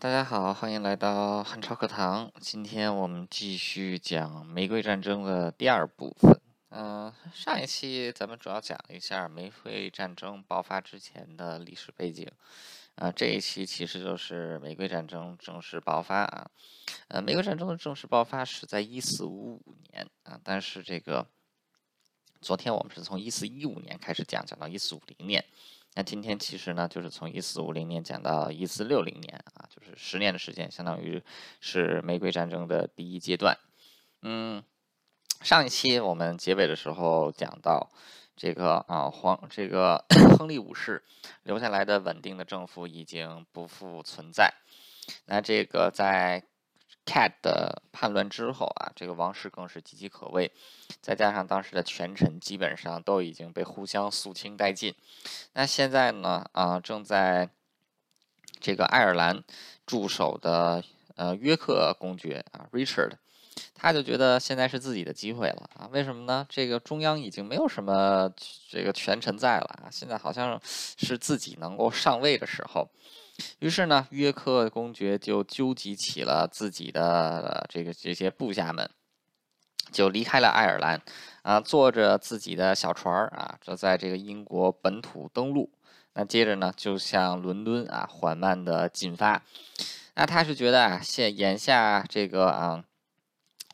[0.00, 2.30] 大家好，欢迎来到汉朝课堂。
[2.40, 6.40] 今天我们继续讲玫瑰战争的第二部分。
[6.68, 12.30] 嗯，上一期咱们主要讲了一下玫瑰战争爆发之前的历史背景。
[12.94, 16.48] 啊，这一期其实就是玫瑰战争正式爆发啊。
[17.08, 21.26] 呃，玫瑰战争的正式爆发是在一四五五年啊，但是这个
[22.40, 25.44] 昨天我们是从一四一五年开始讲，讲到一四五零年。
[25.94, 31.22] 那今天其实呢，就是从一四五零年讲到一四六零年啊，就是十年的时间，相当于
[31.60, 33.58] 是玫瑰战争的第一阶段。
[34.22, 34.62] 嗯，
[35.42, 37.90] 上一期我们结尾的时候讲到
[38.36, 40.04] 这个啊，皇这个
[40.38, 41.02] 亨利五世
[41.42, 44.54] 留下来的稳定的政府已经不复存在。
[45.26, 46.44] 那这个在。
[47.08, 50.52] Cat 的叛乱之后啊，这个王室更是岌岌可危，
[51.00, 54.94] 再加上当时的权臣基本上都已经被互相肃清殆尽。
[55.54, 57.48] 那现在呢，啊，正在
[58.60, 59.42] 这个爱尔兰
[59.86, 60.84] 驻守的
[61.16, 63.12] 呃约克公爵啊，Richard，
[63.74, 65.88] 他就觉得现在是自己的机会了啊？
[65.90, 66.46] 为什么呢？
[66.50, 68.30] 这个中央已经没有什么
[68.68, 72.86] 这个权臣在了啊，现在好像是自己能够上位的时候。
[73.60, 78.88] 于是呢，约克公爵就纠集起了自己的这个这些部下们，
[79.90, 81.00] 就离开了爱尔兰，
[81.42, 85.70] 啊，坐着自己的小船儿啊，就在这个英国本土登陆。
[86.14, 89.42] 那接着呢，就向伦敦啊缓慢的进发。
[90.14, 92.84] 那他是觉得啊，现眼下这个啊。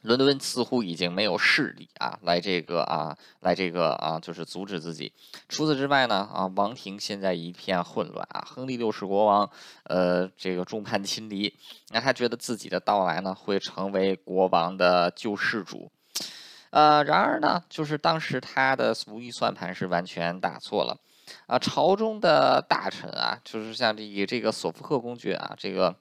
[0.05, 5.11] 伦敦似乎已经没有势力啊，来这个啊，来这个啊，就是阻止自己。
[5.48, 8.44] 除此之外呢，啊，王庭现在一片混乱啊。
[8.46, 9.50] 亨利六世国王，
[9.84, 11.50] 呃，这个众叛亲离，
[11.88, 15.91] 那他觉得自己的到来呢，会成为国王的救世主。
[16.68, 20.98] 呃，然而呢，就是当时他的如意算盘是完全打错了
[21.46, 21.58] 啊。
[21.58, 25.96] 朝中的大臣啊，就是像这以这个索福克公爵啊，这个。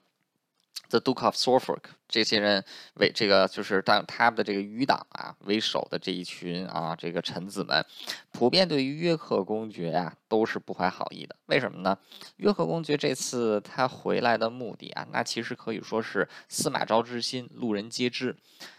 [0.93, 2.63] The Duke of Suffolk 这些人
[2.97, 7.83] 为这个就是当他们的这个余党啊为首的这一群啊这个臣子们，
[8.31, 11.35] 普遍对于约克公爵啊都是不怀好意的。
[11.47, 11.97] 为什么呢？
[12.35, 18.35] 约克公爵这次他回来的目的啊，那其实可以说是司马昭之心，路人皆知。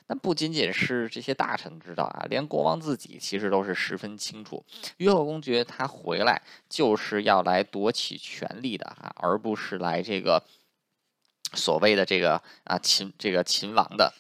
[0.07, 4.65] 那不仅仅是这些大臣知道啊，连国王自己其实都是十分清楚，
[4.99, 10.41] 约克公爵他回来就是要来夺取权力的啊，而不是来这个。
[11.55, 14.13] 所谓的这个啊秦这个秦王的。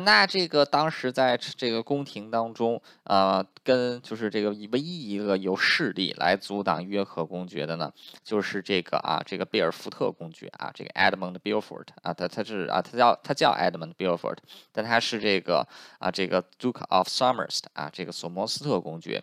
[0.00, 7.92] 那这个当时在这个宫廷当中，呃，跟就是这个唯一一个有势力来阻挡约克公爵的呢，
[8.24, 14.38] 就是这个啊，这个贝尔福特公爵啊，这个 Edmund Beaufort 啊，他他是啊，他叫他叫 Edmund Beaufort，
[14.72, 15.66] 但他是这个
[15.98, 19.22] 啊，这个 Duke of Somerset 啊，这个索摩斯特公爵。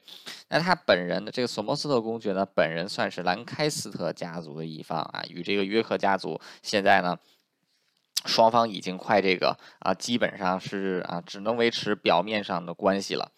[0.50, 7.17] 那他本人的这个索摩斯特公爵呢，本人算是兰开斯特家族的一方啊，与这个约克家族现在呢。
[8.25, 13.31] 双方已经快这个啊，基本上是啊，只能维持表面上的关系了。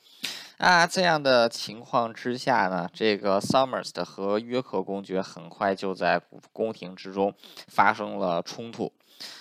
[0.57, 6.21] 啊，这样的情况之下呢，这个 Somers 的和约克公爵很快就在
[6.53, 7.33] 宫廷之中
[7.67, 8.93] 发生了冲突。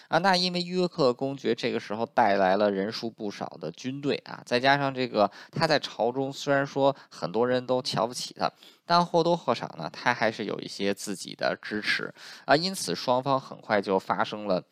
[0.09, 8.51] 啊，那因为约克公爵这个时候带来了人数不少的军队啊，再加上这个他在朝中虽然说很多人都瞧不起他，
[8.85, 12.13] 但或多或少呢，他还是有一些自己的支持
[12.45, 14.63] 啊，因此双方很快就发生了。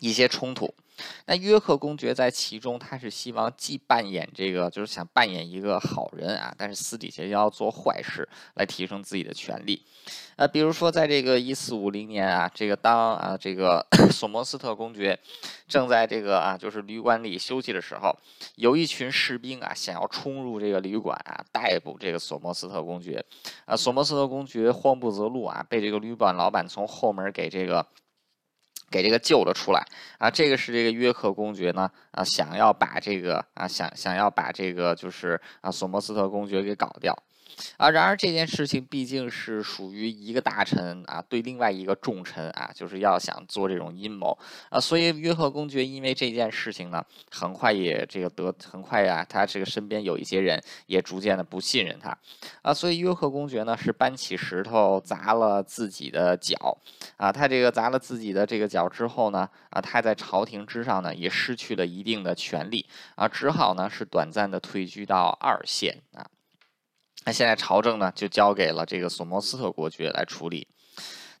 [0.00, 0.72] 一些冲突，
[1.26, 9.82] 那约克公爵在其中，他是希望既扮演这个，就是想扮演一个好人啊，但是私底下要做坏事来提升自己的权利。
[10.36, 15.18] 呃，比如说在这个一四五零年啊，这个当啊这个 索摩斯特公爵
[15.66, 18.16] 正在这个啊就是旅馆里休息的时候，
[18.54, 23.24] 有一群士兵啊想要冲入这个旅馆啊逮捕这个索摩斯特公爵。
[23.64, 27.84] 啊，索摩斯特公爵慌不择路啊，被这个旅馆老板从后门给这个。
[28.90, 29.84] 给这个救了出来
[30.18, 30.30] 啊！
[30.30, 37.16] 这个是这个约克公爵呢啊，想要把这个啊想想要把这个就是啊索莫斯特公爵给搞掉。
[37.76, 44.36] 啊，然而这件事情毕竟是属于一个大臣啊，对另外一个重臣啊，就是要想做这种阴谋。
[44.70, 52.16] 啊，所以约克公爵因为这件事情呢，很快也这个得很快呀，他这个身边有一些人也逐渐的不信任他。
[52.62, 56.78] 啊，所以约克公爵呢是搬起石头砸了自己的脚。
[57.16, 62.86] 啊，他这个砸了自己的这个脚之后呢啊，他在朝廷之上呢也失去了一定的权利
[63.16, 66.26] 啊，只好呢是短暂的退居到二线啊。
[67.24, 70.66] 那现在朝政呢，就交给了这个索摩斯特国爵来处理。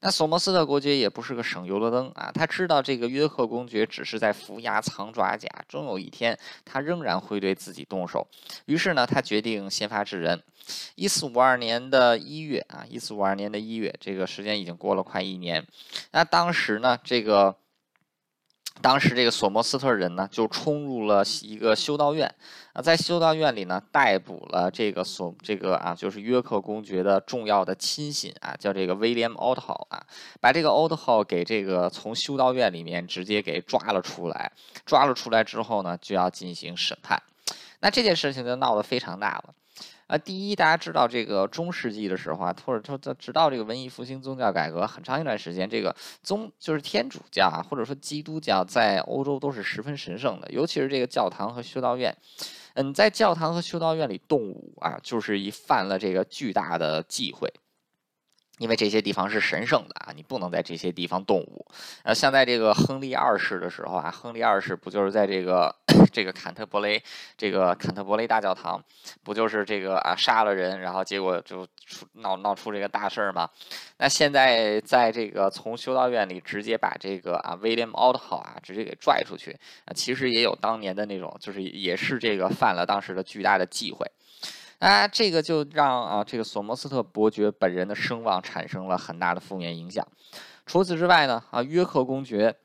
[0.00, 8.26] 那索摩斯特国爵也不是个省油的灯啊，他知道这个约克公爵只是在伏牙藏爪甲，终有一天他仍然会对自己动手。
[8.66, 10.42] 于是呢，他决定先发制人。
[10.94, 15.66] 一四五二年的一月啊，一四五二年的一月，这个时间已经过了快一年。
[16.12, 17.56] 那当时呢，这个。
[18.80, 22.32] 当时这个索莫斯特人呢，就冲入了一个修道院。
[22.72, 30.00] 啊，在修道院里呢，逮捕了这个索这个啊，就是约克公爵的重要的亲信啊，叫这个威廉奥特豪啊，
[30.40, 34.52] 把这个奥特豪给这个从修道院里面直接给抓了出来，
[34.86, 37.20] 抓了出来之后呢，就要进行审判，
[37.80, 39.54] 那这件事情就闹得非常大了。
[40.08, 52.16] 啊，第一，大家知道这个中世纪的时候啊，或者说在直到这个文艺复兴宗教改革很长一段时间，这个宗就是天主教啊，或者说基督教在欧洲都是十分神圣的，尤其是这个教堂和修道院。
[52.72, 57.52] 嗯，在教堂和修道院里动武啊，就是一犯了这个巨大的忌讳。
[58.58, 61.66] 因为这些地方是神圣的啊，你不能在这些地方动武。
[62.02, 65.74] 呃，像在这个亨利二世的时候啊，亨利二世不就是在这个
[66.12, 67.02] 这个坎特伯雷
[67.36, 68.82] 这个坎特伯雷大教堂，
[69.22, 73.48] 不就是这个啊杀了人，然后结果就出闹闹出这个大事儿吗？
[73.98, 79.52] 那现在在这个从修道院里直接把这个啊威廉奥特豪啊直接给拽出去
[79.84, 84.06] 啊，其实也有当年的那种，就是也是这个犯了当时的巨大的忌讳。
[84.78, 90.06] 啊，这个就让啊，这个索莫斯特伯爵本人的声望产生了很大的负面影响。
[90.66, 92.56] 除此之外呢，啊，约克公爵。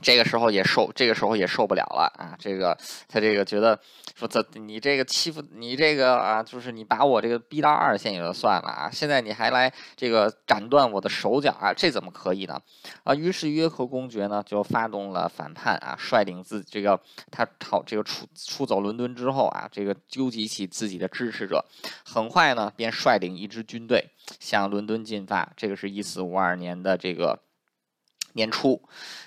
[0.00, 2.36] 这个时候也受，这个时候也受不了了啊！
[2.38, 2.76] 这个
[3.08, 3.78] 他这个觉得
[4.14, 12.60] 说，这你这个欺负你这个啊，就是你把我这个逼到二线也就算了啊，现在你还来这个斩断我的手脚啊，这怎么可以呢？
[13.02, 17.00] 啊，于是约克公爵呢就发动了反叛啊，率领自这个
[17.32, 21.64] 他逃这个出出走伦敦之后啊，这个纠集起自己的支持者，
[22.04, 24.04] 很快呢便率领一支军队
[24.38, 25.52] 向伦敦进发。
[25.56, 27.40] 这个是一四五二年的这个。
[28.38, 28.80] 年初，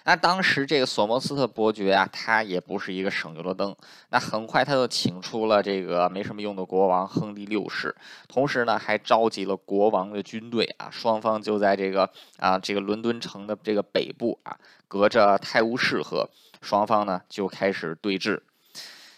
[0.06, 3.76] 那当时这个索莫斯特伯爵啊，他也不是一个省油的灯。
[4.10, 7.94] 那很快他就请出了这个没什么用的国王亨利六世，
[8.30, 16.30] 同时呢还召集了国王的军队啊，双方就在这个啊这个伦敦城的这个北部啊，隔着泰晤士河，
[16.62, 18.40] 双方呢就开始对峙。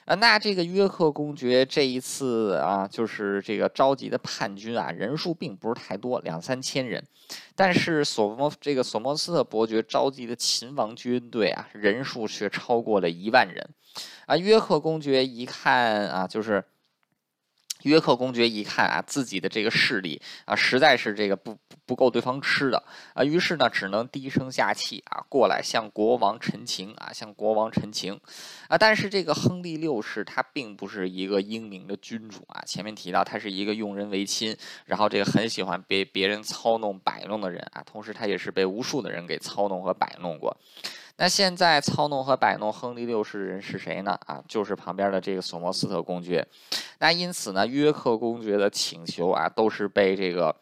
[0.06, 7.04] 啊，那这个约克公爵这一次啊，就是这个召集的叛军啊，人数并不是太多，两三千人。
[7.56, 13.70] 但是索莫这个索莫斯特伯爵召集的秦王军队啊，人数却超过了一万人。
[14.26, 16.64] 啊，约克公爵一看啊，就是。
[17.84, 22.84] 约克公爵一看啊，自己的这个势力啊，实在是这个不不够对方吃的
[23.14, 28.20] 啊，于是呢，只能低声下气啊，过来向国王陈情啊，向国王陈情
[28.68, 28.78] 啊。
[28.78, 40.56] 但是这个亨利六世他并不是一个英明的君主啊，前面提到他是一个用人为亲，然后这个很喜欢被别人操弄摆弄的人啊，同时他也是被无数的人给操弄和摆弄过。
[41.16, 44.18] 那现在操弄和摆弄亨利六世的人是谁呢？
[44.26, 46.46] 啊，就是旁边的这个索莫斯特公爵。
[47.00, 50.56] 那因此呢，约克公爵的请求啊，都是被这个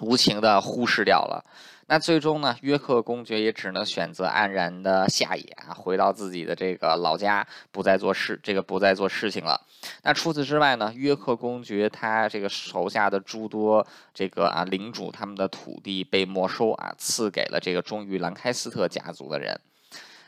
[0.00, 1.44] 无情的忽视掉了。
[1.92, 9.60] 那最终呢，约克公爵也只能选择黯然的下野啊，回到自己的这个老家，不再做事，这个不再做事情了。
[10.04, 13.84] 那除此之外呢，约克公爵他这个手下的诸多
[14.14, 19.60] 这个啊领主，他们的土地被没收啊，赐给了这个忠于兰开斯特家族的人。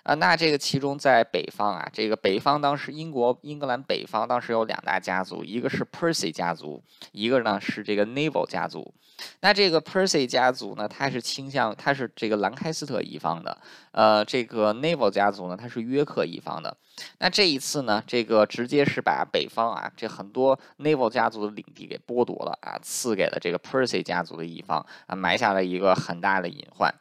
[0.02, 6.82] 啊，那这个其中在北方啊，这个北方当时英国英格兰北方当时有两大家族，一个是 Percy 家族，
[7.12, 8.92] 一个呢是这个 Neville 家族。
[9.40, 13.56] 那这个 Percy 家族呢，他是倾向他是这个兰开斯特一方的，
[13.92, 16.76] 呃，这个 Neville 家族呢，他是约克一方的。
[17.18, 26.92] 那这一次呢，这个直接是把北方啊这很多 Neville 家族的领地给剥夺了啊，赐给了这个 Percy 家族的一方啊，埋下了一个很大的隐患。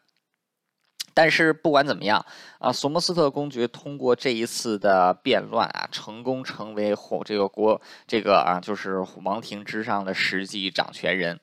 [1.13, 2.25] 但是不管怎么样
[2.59, 11.39] 啊，索莫斯特公爵通过这一次的变乱啊，成功成为后这个国这个啊，就是王庭之上的实际掌权人。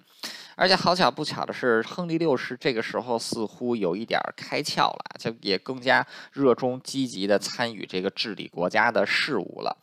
[0.57, 9.77] 而且好巧不巧的是，亨利六世这个时候似乎有一点开窍了，就也更加热衷积极的参与这个治理国家的事务了。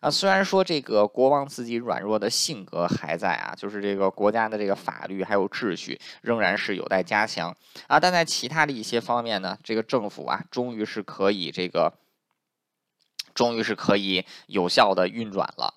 [0.00, 7.54] 啊，虽然说这个国王自己软弱的性格还在啊，就是这个国家的这个法律还有秩序仍然是有待加强
[7.86, 11.92] 啊，但在其他的一些方面呢，这个政府啊，终于是可以这个，
[13.34, 15.74] 终于是可以有效的运转了。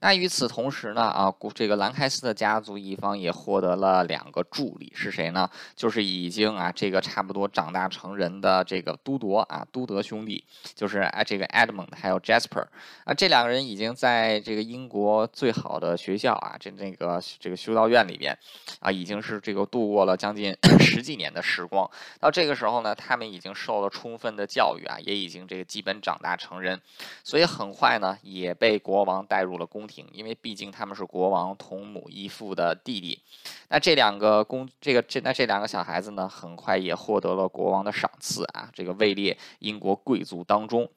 [0.00, 5.50] 那与此同时呢，啊，这个兰开斯特家族一方也获得了两个助理，是谁呢？
[5.74, 10.44] 就是已经啊，这个差不多长大成人的这个都铎啊，都德兄弟，
[10.76, 12.64] 就是啊，这个 Edmund 还有 Jasper
[13.02, 18.38] 啊，这两个人已经在这个英国最好的学校啊，这那个这个修道院里边
[18.78, 21.90] 啊，已经是这个度过了将近 十几年的时光。
[22.20, 26.80] 到这个时候呢，他们已经受了充分的教育啊，也已经这个基本长大成人，
[27.24, 29.87] 所以很快呢，也被国王带入了宫。
[30.12, 33.20] 因为毕竟他们是国王同母异父的弟弟，
[33.68, 40.88] 那这两个公，这个这那这两个小孩子呢，很快也获得了国王的赏赐啊，这个位列英国贵族当中。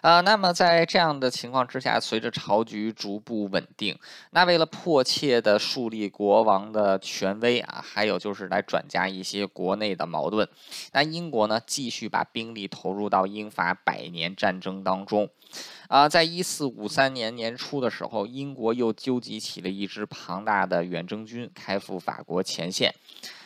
[0.00, 3.98] 啊，那么在这样的情况之下，随着朝局逐步稳定，
[4.30, 10.48] 那为了迫切的树立国王的权威啊，还有就是来转嫁一些国内的矛盾，
[10.92, 15.28] 那英国呢继续把兵力投入到英法百年战争当中。
[15.88, 22.94] 啊，在一四五三年年初的时候，英国又纠集起了一支庞大的远征军，开赴法国前线。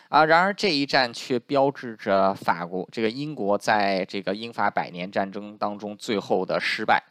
[0.09, 7.03] 啊，然而这一战却标志着法国这个英国在这个英法百年战争当中最后的失败。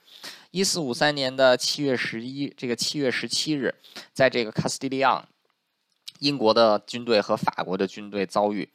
[0.51, 3.73] 一四五三年的七月十一，这个七月十七日，
[4.13, 5.23] 在这个卡斯蒂利昂。
[6.19, 8.69] 英国的军队和法国的军队遭遇，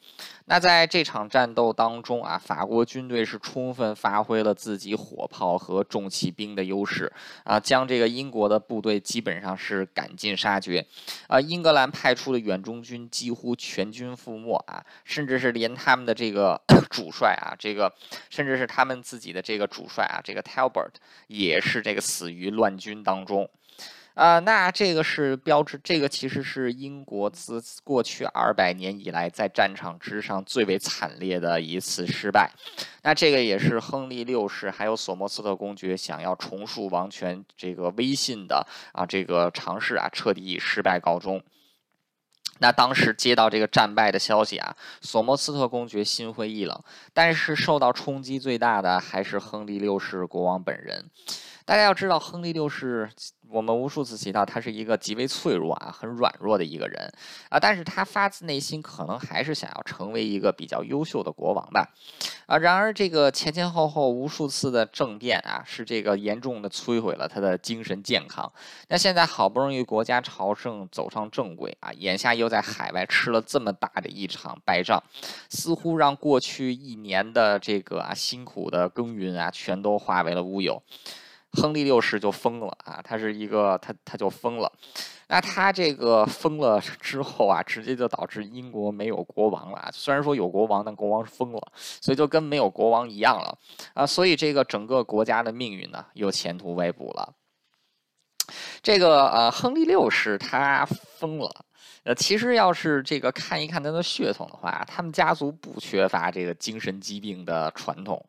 [0.47, 7.13] 那在这场战斗当中啊，法国军队是充分发挥了自己火炮和重骑兵的优势
[7.45, 10.87] 啊，将这个英国的部队基本上是赶尽杀绝
[11.29, 11.41] 啊。
[11.41, 17.93] 英格兰派出的远征军几乎全军覆没啊，甚至是连他们的这个 主帅啊，这个
[18.31, 20.93] 甚至是他们自己的这个主帅啊，这个 Talbot
[21.27, 23.49] 也是这个死于乱军当中。
[24.15, 32.53] 啊，那这个是标志，这个其实是英国自过去二百年以来在战场之上最为惨烈的一次失败。
[33.03, 41.43] 那这个也是亨利六世还有索莫斯特公爵想要重塑王权这个威信的啊这个尝试啊，彻底以失败告终。
[42.59, 46.81] 那当时接到这个战败的消息啊，索莫斯特公爵心灰意冷，
[47.13, 51.11] 但是受到冲击最大的还是亨利六世国王本人。
[51.73, 53.09] 大家要知道，亨利六世，
[53.49, 57.11] 我们无数次提到，他是一个极为脆弱啊、很软弱的一个人
[57.49, 61.89] 啊，但是他发自内心可能还是想要成为一个比较优秀的国王吧
[62.45, 62.59] 啊。
[62.59, 68.53] 然而，这个前前后后无数次的政变啊，是这个严重的摧毁了他的精神健康。
[68.89, 75.03] 那现在好不容易国家朝圣走上正轨啊，眼下又在海外吃了这么大的一场败仗，
[75.49, 80.83] 似乎让过去一年的这个啊辛苦的耕耘啊，全都化为了乌有。
[81.53, 83.01] 亨利六世就疯了啊！
[83.03, 84.73] 他是一个，他他就疯了。
[85.29, 89.91] 那他这个疯了之后啊，直接就导致英国没有国王了。
[89.93, 93.57] 虽然说有国王，但国王疯了，所以就跟没有国王一样了
[93.95, 94.07] 啊！
[94.07, 97.35] 所以这个整个国家的命运呢，又前途未卜了。
[98.83, 101.65] 这个呃，亨利六世他疯了。
[102.05, 108.25] 呃，其实要是这个看一看他的血统的话，他们家族不缺乏这个精神疾病的传统。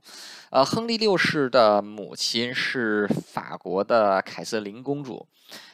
[0.52, 5.26] 呃，亨利六世的母亲是法国的凯瑟琳公主，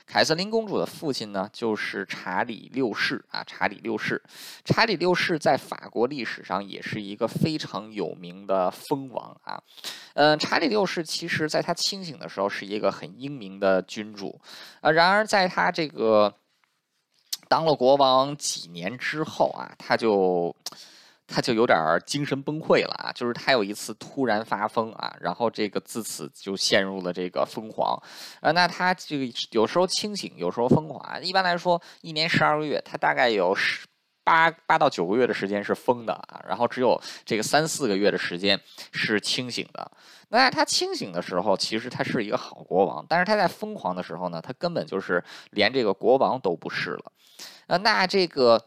[0.05, 4.21] 凯瑟琳公主的父亲呢就是查理六世啊，查理六世，
[4.63, 9.61] 查理六世在法国历史上也是一个非常有名的封王啊。
[10.13, 14.39] 嗯，查理六世其实在他清醒的时候是一个很英明的君主
[14.79, 16.33] 啊，然而在他这个。
[17.49, 20.55] 当了国王几年之后啊，他就
[21.27, 28.01] 他就有点精神崩溃了啊，就是他有一次突然发疯啊，然后这个自此就陷入了这个疯狂
[28.39, 28.51] 啊。
[28.51, 31.23] 那他这个有时候清醒，有时候疯狂。
[31.23, 33.87] 一般来说，一年十二个月，他大概有十
[34.23, 38.59] 八八到九个月的时间是疯的啊，然后只有这个三四个月的时间
[38.91, 39.91] 是清醒的。
[40.29, 47.11] 那他清醒的时候，其实他是一个好国王，但是他在疯狂的时候呢，他根本就是连这个国王都不是了。
[47.69, 48.65] 啊，那这个。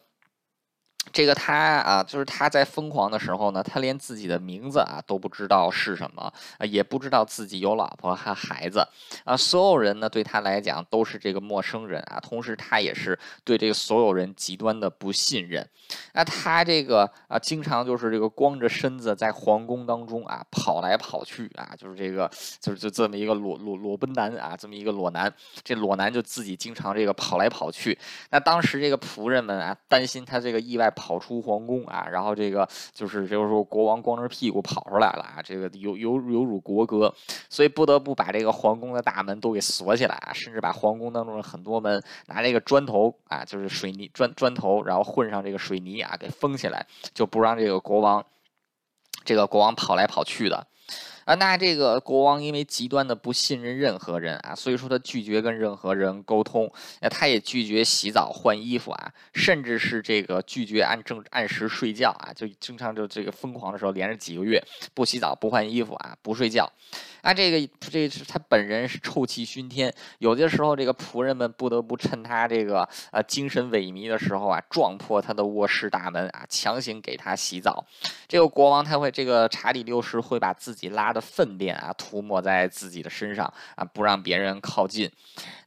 [1.10, 8.86] 这个他啊，就是他在疯狂的时候呢，他连自己的名字啊都不知道是什么啊，也不知道自己有老婆和孩子
[9.24, 15.68] 啊，所有人呢对他来讲都是这个陌生人啊，同时他也是对这个所有人极端的不信任。
[16.14, 22.30] 那他这个啊，经常就是这个光着身子在皇宫当中啊跑来跑去啊，就是这个
[22.60, 25.30] 就是就这么一个裸裸裸奔男啊，这么一个裸男，
[25.64, 27.98] 这裸男就自己经常这个跑来跑去。
[28.30, 30.91] 那当时这个仆人们啊担心他这个意外。
[30.92, 37.12] 跑出皇宫啊，然后这个就是就是说国王光着屁股跑出来了啊，这个有有有辱国格，
[37.48, 48.24] 所以不得不把这个皇宫的大门都给锁起来啊，甚至把皇宫当中的很多门拿这个砖头啊，就是水泥砖砖头，然后混上这个水泥啊，给封起来，就不让这个国王
[49.24, 50.66] 这个国王跑来跑去的。
[51.24, 64.62] 啊，那这个国王因为极端的不信任任何人啊，所以说他拒绝跟任何人沟通，那他也拒绝洗澡换衣服啊，甚至是这个拒绝按正按时睡觉啊，就经常就这个疯狂的时候，连着几个月
[64.94, 66.70] 不洗澡不换衣服啊，不睡觉。
[67.22, 77.84] 啊，这个这是他本人是臭气熏天，有的时候这个仆人们不得不趁他这个呃精神萎靡的时候啊，撞破他的卧室大门啊，强行给他洗澡。
[78.26, 85.10] 这个国王他会这个查理六世会把自己拉的粪便啊涂抹在自己的身上啊，不让别人靠近。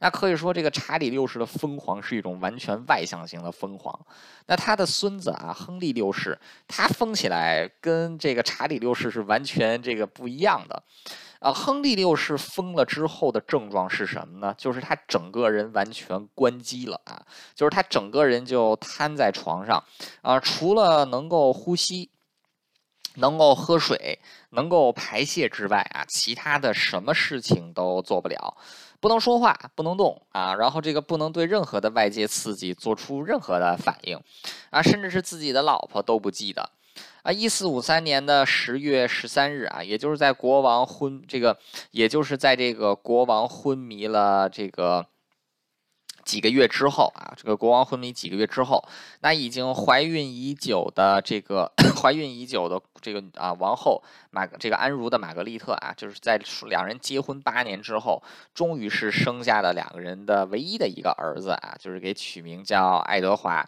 [0.00, 3.98] 那可以说这个查理六世的疯狂是一种完全外向型的疯狂。
[4.46, 6.38] 那他的孙子啊，亨利六世，
[6.68, 10.82] 他疯起来跟这个查理六世是完全这个不一样的。
[11.38, 14.54] 啊，亨利六世疯了之后的症状是什么呢？
[14.56, 17.20] 就是他整个人完全关机了啊，
[17.54, 19.82] 就是他整个人就瘫在床上
[20.22, 22.08] 啊，除了能够呼吸、
[23.16, 24.18] 能够喝水、
[24.50, 28.56] 能够排泄之外啊，其他的什么事情都做不了，
[29.00, 34.20] 不能说话，不能动啊，然后这个不能对任何的外界刺激做出任何的反应
[34.70, 36.70] 啊，甚至是自己的老婆都不记得。
[37.22, 41.58] 啊，一四五三年的十月十三日啊，也就是在国王昏这个，
[41.90, 45.04] 也就是在这个国王昏迷了这个
[46.24, 48.82] 几个月之后啊，这个国王昏迷几个月之后，
[49.20, 58.22] 那已经怀孕已久的这个 怀孕已久的这个啊王后玛这个安茹的玛格丽特啊，就是在两人结婚八年之后，
[58.54, 63.66] 终于是生下了两个人的唯一的一个儿子啊，就是给取名叫爱德华。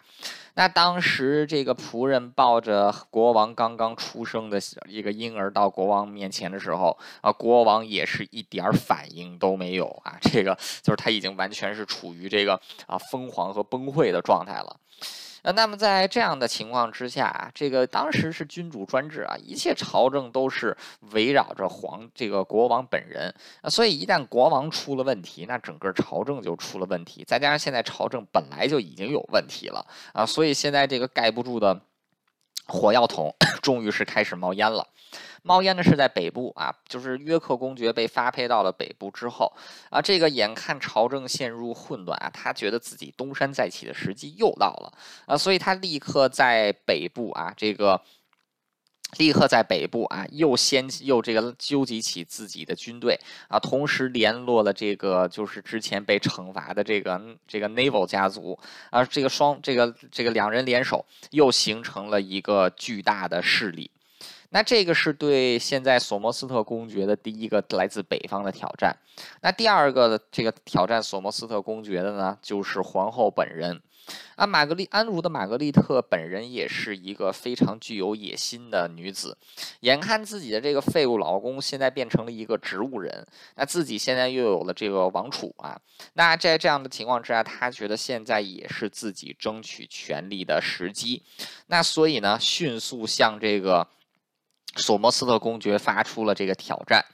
[0.55, 4.59] 那当时，这个仆人抱着国王刚刚出生的
[4.89, 14.77] 一个婴儿到国王面前的时候，啊，国王也是一点反应都没有啊，这个就是他已经完全是处于这个啊疯狂和崩溃的状态了。
[15.43, 20.77] 呃，那么在这样的情况之下啊，这个当时是君主专制啊，一切朝政都是
[21.13, 27.25] 围绕着皇这个国王本人啊，所以一旦国王出了问题，那整个朝政就出了问题。
[27.27, 31.81] 再加上现在朝政本来就已经有问题了啊，所以现在这个盖不住的
[32.67, 34.87] 火药桶 终于是开始冒烟了。
[35.49, 39.51] 冒烟的是在北部啊，就是约克公爵被发配到了北部之后
[39.89, 44.93] 啊，这个眼看朝政陷入混乱啊，他觉得自己东山再起的时机又到了
[45.25, 47.99] 啊，所以他立刻在北部啊，这个
[49.17, 58.59] 立刻在北部啊，又先又这个纠集起自己的军队啊，同时联络了这个就是之前被惩罚的这个这个 Naval 家族
[58.91, 63.91] 啊，这个双这个这个两人联手，又形成了一个巨大的势力。
[64.51, 68.97] 那这个是对现在索莫斯特公爵的第一个来自北方的挑战。
[69.43, 73.81] 那第二个这个挑战索莫斯特公爵的呢，就是皇后本人。
[74.37, 79.37] 啊，玛格丽安茹的玛格丽特本人也是一个非常具有野心的女子。
[79.81, 85.79] 眼看自己的这个废物老公现在变成了一个植物人，那自己现在又有了这个王储啊，
[86.15, 91.23] 那在这样的情况之下，她觉得现在也是自己争取权力的时机。
[91.67, 93.87] 那所以呢，迅速向这个。
[94.79, 97.05] 索莫斯特公爵发出了这个挑战，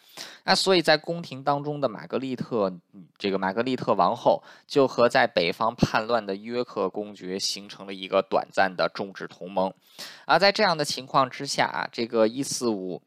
[0.44, 2.72] 那所以在宫廷当中的玛格丽特，
[3.18, 9.72] 这个玛格丽特王后就和在北方叛乱的约克公爵形成了一个短暂的政治同盟，
[10.27, 13.03] 而在这样的情况之下啊，这个一四五。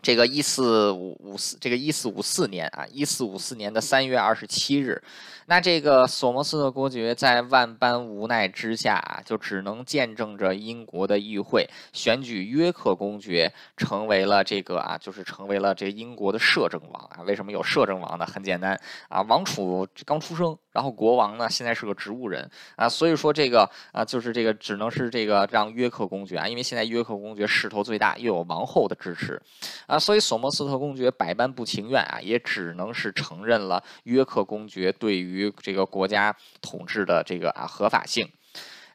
[0.00, 5.02] 这个一四五五四，这个一四五四年啊，一四五四年的三月二十七日，
[5.46, 17.22] 那这个索摩斯特公爵在万般无奈之下啊，就只能见证着英国的议会选举约克公爵成为了这个啊，就是成为了这英国的摄政王啊。
[17.26, 18.24] 为什么有摄政王呢？
[18.24, 20.56] 很简单啊，王储刚出生。
[20.78, 29.42] 然后国王呢，现在是个植物人啊，所以说这个啊，就是这个只能是这个让约克公爵啊，因为现在约克公爵势头最大，又有王后的支持
[29.88, 38.24] 啊，所以索莫斯特公爵百般不情愿啊，也只能是承认了约克公爵对于这个国家统治的这个啊合法性。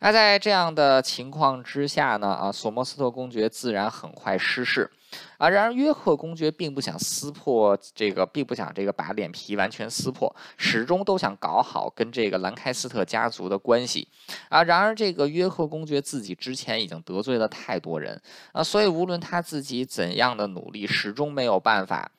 [0.03, 4.91] 那在这样的情况之下呢，啊，索莫斯特公爵自然很快失势。
[5.37, 14.05] 啊，然而约克公爵并不想撕破这个，并不想这个把脸皮完全撕破，始终都想搞好跟这个兰开斯特家族的关系。
[14.49, 22.11] 啊，然而这个约克公爵自己之前已经得罪了太多人啊，所以无论他自己怎样的努力，始终没有办法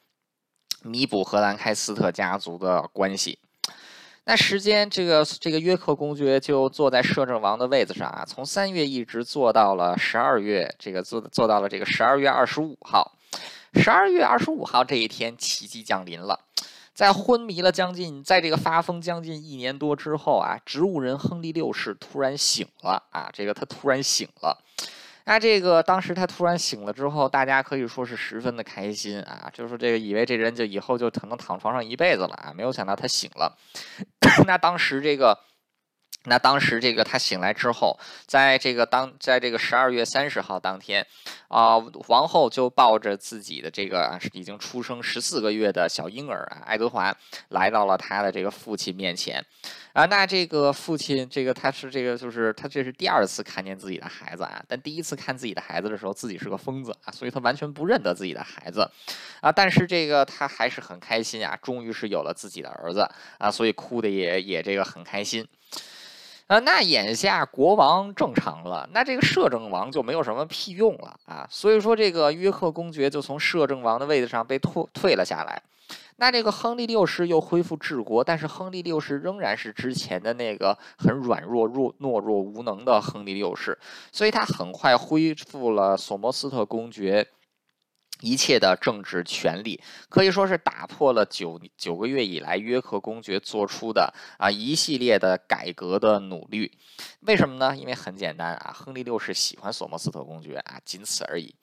[0.83, 3.41] 弥补和兰开斯特家族的关系。
[4.27, 13.13] 那时间，这个这个约克公爵就坐在摄政王的位子上啊，从三月一直坐到了十二月，这个坐坐到了这个十二月二十五号。
[13.75, 16.41] 十二月二十五号这一天，奇迹降临了，
[16.95, 24.57] 在昏迷了将近，在这个发疯将近一年多之后啊，植物人亨利六世突然醒了啊，这个他突然醒了。
[25.27, 33.57] 那这个当时他突然醒了之后，大家可以说是十分的开心啊，就是这个以为这人就以后就可能躺床上一辈子了啊，没有想到他醒了。
[34.47, 35.39] 那当时这个。
[36.27, 41.07] 那当时这个他醒来之后，在这个当在这个十二月三十号当天，
[41.49, 41.77] 啊，
[42.09, 47.15] 王后就抱着自己的这个已经出生十四个月的小婴儿啊，爱德华，
[47.51, 49.45] 来到了他的这个父亲面前，
[49.93, 58.91] 啊，那这个父亲，这个他是这个就是他这是第二次看见自己的孩子啊，但第一次看自己的孩子的时候，自己是个疯子啊，所以他完全不认得自己的孩子，
[59.43, 63.07] 啊，但是这个他还是很开心啊，终于是有了自己的儿子
[63.37, 65.47] 啊，所以哭的也也这个很开心。
[66.47, 71.47] 啊，那眼下国王正常了，那这个摄政王就没有什么屁用了啊！
[71.49, 75.63] 所以说，这个约克公爵就从摄政王的位置上被退退了下来。
[76.17, 83.77] 那这个亨利六世又恢复治国，但是亨利六世仍然是之前的那个很软弱、弱懦弱、无能的亨利六世，
[84.13, 87.27] 所以他很快恢复了索莫斯特公爵。
[88.21, 96.73] 一切的政治权利可以说是打破了九九个月以来约克公爵做出的啊一系列的改革的努力。
[97.21, 97.77] 为什么呢？
[97.77, 101.55] 因为很简单啊，亨利六世喜欢索莫斯特公爵啊，仅此而已。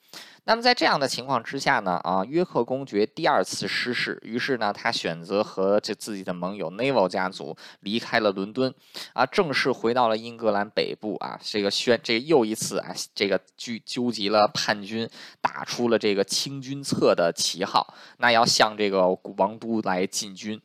[0.44, 8.74] 那么在这样的情况之下呢，啊，约克公爵第二次失势，于是呢，他选择和这自己的盟友 Neville 家族离开了伦敦，
[9.12, 15.08] 啊，正式回到了英格兰北部啊，这个宣这又一次啊，这个聚纠集了叛军，
[15.40, 20.60] 打出了这个清君侧的旗号，那要向这个王都来进军。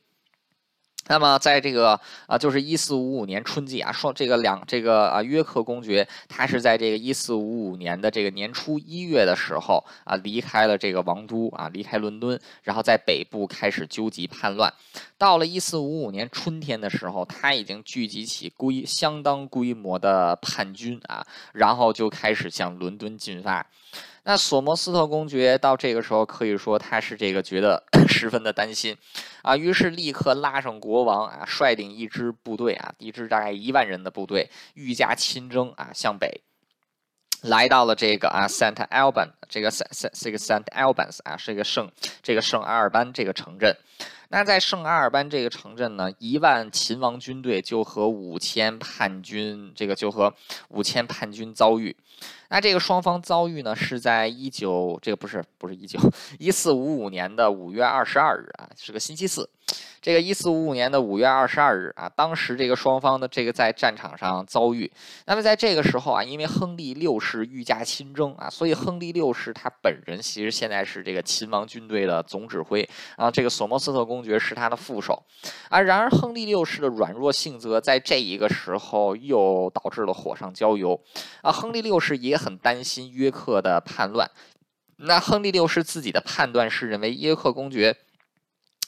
[1.08, 14.72] 那么，在这个啊，就是一四五五年春季啊，说这个两这个啊，约克公爵他是在这个一四五五年的这个年初一月的时候啊，离开了这个王都啊，离开伦敦，然后在北部开始纠集叛乱。
[15.16, 23.66] 到了一四五五年春天的时候，他已经聚集起规相当规模的叛军啊，然后就开始向伦敦进发。
[24.24, 28.96] 那索摩斯特公爵到这个时候可以说他是这个觉得 十分的担心，
[29.42, 36.42] 啊，于是立刻拉上国王啊，率领一支部队啊，一支大概一万人的部队，愈加亲征啊，向北，
[37.42, 41.90] 来到了这个啊，Saint Alban 这个 S S 这个 Saint Albans 啊，是一个圣
[42.22, 43.74] 这个圣阿尔班这个城镇。
[44.30, 50.34] 那在圣阿尔班这个城镇呢，一万秦王军队就和五千叛军，这个就和
[50.68, 51.96] 五千叛军遭遇。
[52.50, 55.98] 那这个双方遭遇呢，是在一九，这个不是不是一九
[56.38, 59.48] 一四五五年的五月二十二日啊，是个星期四。
[60.00, 64.90] 这个一四五五年的五月二十二日啊，当时这个双方的这个在战场上遭遇。
[65.26, 75.22] 那么在这个时候啊，因为亨利六世御驾亲征啊，所以亨利六世他本人其实现在是这个秦王军队的总指挥啊，这个索莫斯特公爵是他的副手
[75.68, 75.80] 啊。
[75.80, 80.98] 然而亨利六世的软弱性格在这一个时候又导致了火上浇油
[81.42, 81.52] 啊。
[81.52, 84.30] 亨利六世是也很担心约克的叛乱。
[84.96, 87.96] 那亨利六世自己的判断是认为约克公爵。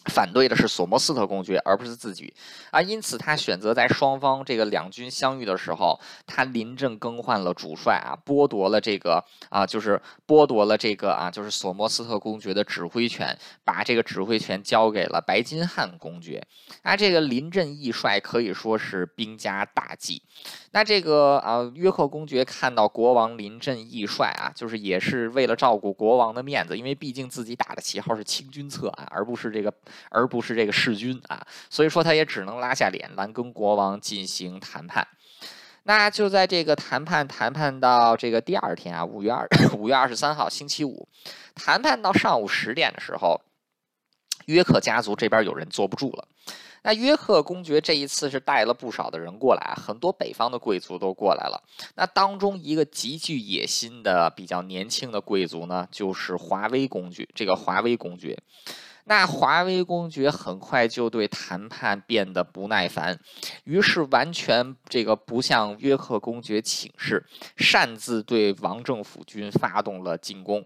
[0.06, 2.32] 反对的是索莫斯特公爵，而不是自己
[2.70, 16.42] 啊，因此他选择在双方这个两军相遇的时候，他临阵更换了主帅啊，剥夺了这个啊，就是剥夺了这个啊，就是索莫斯特公爵的指挥权，把这个指挥权交给了白金汉公爵。
[16.82, 20.22] 啊，这个临阵易帅可以说是兵家大忌。
[20.72, 29.72] 那这个啊，约克公爵看到国王临阵易帅啊，就是也是为了照顾国王的面子，因为毕竟自己打的旗号是清君侧啊，而不是这个。
[30.10, 35.06] 而不是这个弑君啊，所以说他也只能拉下脸来跟国王进行谈判。
[35.84, 41.08] 那就在这个谈判谈判到这个第二天啊，五月二 五月二十三号星期五，
[41.54, 43.40] 谈判到上午十点的时候，
[44.46, 46.28] 约克家族这边有人坐不住了。
[46.82, 51.62] 那约克公爵这一次是带了不少的人过来，很多北方的贵族都过来了。
[51.94, 57.28] 那当中一个极具野心的、比较年轻的贵族呢，就是华威公爵。
[57.34, 58.38] 这个华威公爵。
[59.04, 63.18] 那华威公爵很快就对谈判变得不耐烦，
[63.64, 70.64] 于是完全这个不向约克公爵请示，擅自对王政府军发动了进攻。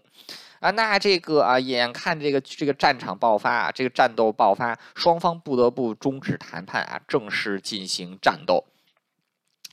[0.65, 8.65] 啊，那这个啊，眼看这个这个战场爆发啊，这个战斗爆发，双方不得不终止谈判啊，正式进行战斗。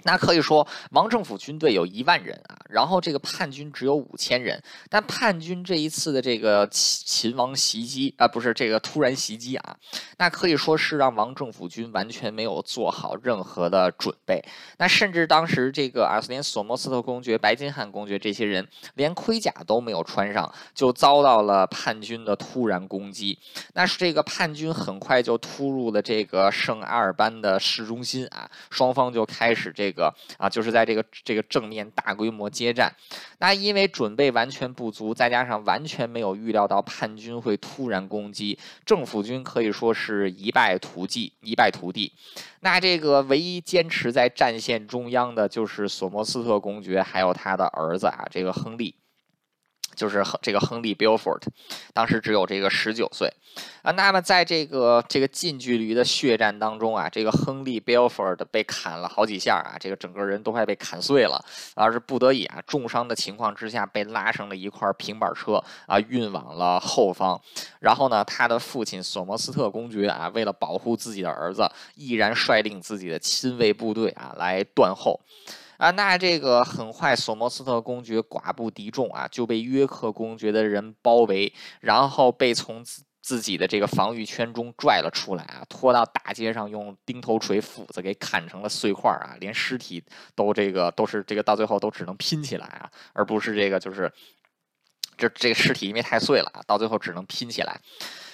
[0.05, 4.61] 那可以说，王政府军队有一万人啊，然后这个叛军只有五千人。
[4.91, 9.77] 但叛军这一次的这个秦秦王袭击啊，不是这个突然袭击啊，
[10.19, 14.43] 那可以说是让王政府军完全没有做好任何的准备。
[14.79, 23.39] 那甚至当时这个啊，连索莫斯特公爵、白金汉公爵这些人连盔甲都没有穿上，就遭到了叛军的突然攻击。
[23.75, 29.92] 那是这个叛军很快就突入了这个圣阿尔班的市中心啊，双方就开始这。
[29.93, 32.93] 个啊，就是在这个这个正面大规模接战。
[33.39, 42.13] 那因为准备完全不足，再加上完全没有预料到叛军会突然攻击，政府军可以说是一败涂地，一败涂地。
[42.61, 48.95] 那这个唯一坚持在战线中央的，就是索莫斯特公爵还有他的儿子啊，这个亨利。
[49.95, 51.43] 就是亨这个亨利· Beaufort，
[51.93, 53.33] 当时只有这个十九岁
[53.83, 53.93] 啊。
[53.93, 67.41] 那么在这个这个近距离的血战当中啊，这个亨利· Beaufort 被砍了好几下啊，这个整个人都快被砍碎了，而是不得已啊，重伤的情况之下被拉上了一块平板车啊，运往了后方。
[67.81, 75.21] 然后呢，他的父亲索莫斯特公爵啊，为了保护自己的儿子，毅然率领自己的亲卫部队啊来断后。
[75.83, 90.01] 啊，那这个很快，索莫斯特公爵寡不敌众啊，就被约克公爵的人包围，然后被从自自己的这个防御圈中拽了出来啊，拖到大街上，用钉头锤、斧子给砍成了碎块啊，连尸体
[90.37, 94.09] 都这个都是这个到最后都只能拼起来啊，而不是这个就是
[95.17, 97.81] 这这个尸体因为太碎了啊，到最后只能拼起来。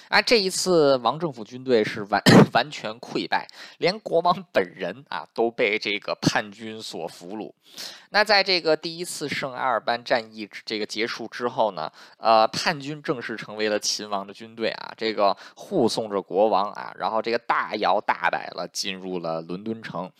[0.09, 2.19] 啊，这一次王政府军队是完
[2.51, 7.51] 完全溃败，连国王本人啊都被这个叛军所俘虏。
[8.09, 20.11] 那在这个第一次圣阿尔班战役这个结束之后呢，呃，叛军正式成为了秦王的军队啊，这个护送着国王啊，然后这个大摇大摆了进入了伦敦城。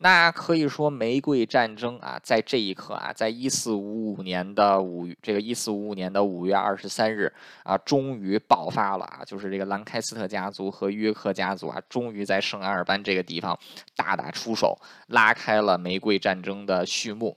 [0.00, 7.32] 那可以说，玫瑰战争啊，在这一刻啊，在一四五五年的五这个一四五五年的五月二十三日
[7.62, 13.58] 啊，终于爆发了啊，就就是这个兰开斯特家族和约克家族啊，终于在圣阿尔班这个地方
[13.94, 17.36] 大打出手，拉开了玫瑰战争的序幕。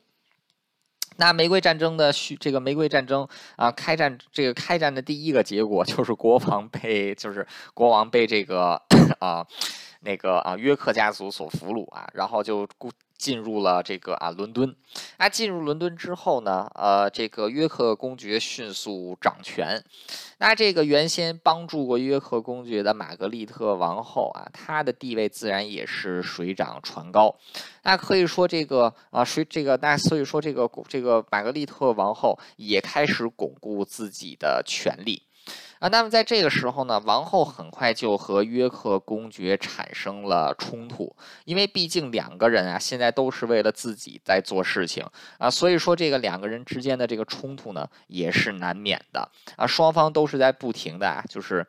[1.17, 8.81] 那玫瑰战争的序，这个玫瑰战争啊，开战这个开战的第一个结果就是国王被，就是国王被这个
[9.19, 9.45] 啊。
[10.01, 12.65] 那个啊，约克家族所俘虏啊，然后就
[13.19, 14.75] 进入了这个啊伦敦。
[15.17, 19.83] 啊，进入伦敦之后呢，呃，这个约克公爵迅速掌权。
[20.39, 27.35] 那这个原先帮助过约克公爵的玛格丽特王后啊，她的地位自然也是水涨船高。
[27.83, 35.21] 那可以说这个啊，水这个那所以说这个这个玛格丽特王后也开始巩固自己的权力。
[35.79, 41.15] 啊，那么在这个时候呢，王后很快就和约克公爵产生了冲突，
[41.45, 45.05] 因为毕竟两个人啊，现在都是为了自己在做事情
[45.37, 51.65] 啊，所以说这个两个人之间的这个冲突呢，也是难免的啊，双方都是在不停的啊，就是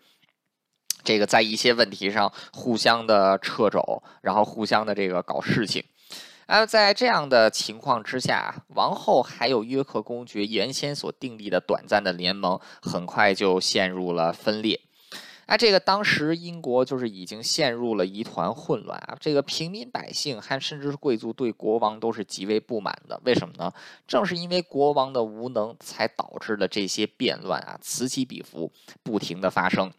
[1.04, 5.84] 这个在一些问题上互相的掣肘，然后互相的这个搞事情。
[6.52, 14.80] 而在这样的情况之下，王后还有约克公爵原先所订立的短暂的联盟，很快就陷入了分裂。
[15.46, 19.16] 啊，这个当时英国就是已经陷入了一团混乱啊！
[19.20, 23.20] 这个平民百姓还甚至是贵族对国王都是极为不满的。
[23.24, 23.72] 为什么呢？
[24.08, 28.72] 正是因为国王的无能，才导致了这些变乱啊，此起彼伏，
[29.04, 29.92] 不停的发生。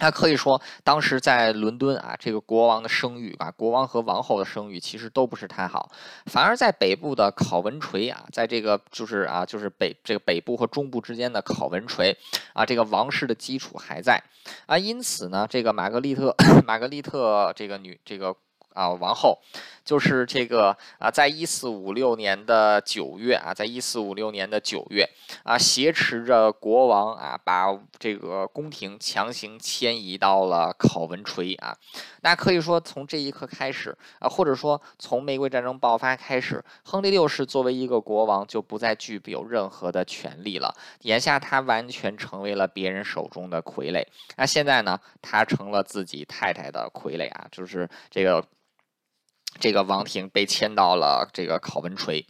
[0.00, 5.90] 那可以说，当时在伦敦啊，这个国王的声誉啊，国王和王后的声誉其实都不是太好，
[6.26, 12.16] 反而在北部的考文垂啊，在这个就是啊，就是北这个北部和中部之间的考文垂
[12.52, 14.22] 啊，这个王室的基础还在
[14.66, 16.34] 啊，因此呢，这个玛格丽特，
[16.66, 18.34] 玛格丽特这个女这个。
[18.74, 19.36] 啊，王后
[19.88, 25.08] 就是这个啊，在一四五六年的九月啊，在一四五六年的九月
[25.44, 31.74] 啊，挟持着国王啊，把这个宫廷强行迁移到了考文垂啊。
[32.20, 40.74] 那可以说，从这一刻开始啊，或者说从玫瑰战争爆发开始，亨利六世作为一个国王就不再具有任何的权利了。
[41.04, 44.04] 眼下他完全成为了别人手中的傀儡。
[44.36, 48.44] 那现在呢，他成了自己太太的傀儡啊，就是这个。
[49.60, 52.26] 这个王庭被迁到了这个考文垂。